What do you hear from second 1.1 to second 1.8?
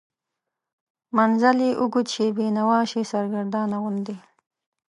منزل یې